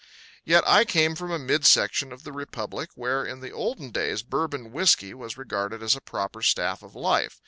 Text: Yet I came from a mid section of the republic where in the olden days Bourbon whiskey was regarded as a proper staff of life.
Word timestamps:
Yet 0.43 0.63
I 0.67 0.83
came 0.83 1.13
from 1.13 1.29
a 1.29 1.37
mid 1.37 1.63
section 1.63 2.11
of 2.11 2.23
the 2.23 2.31
republic 2.31 2.89
where 2.95 3.23
in 3.23 3.39
the 3.39 3.51
olden 3.51 3.91
days 3.91 4.23
Bourbon 4.23 4.71
whiskey 4.71 5.13
was 5.13 5.37
regarded 5.37 5.83
as 5.83 5.95
a 5.95 6.01
proper 6.01 6.41
staff 6.41 6.81
of 6.81 6.95
life. 6.95 7.39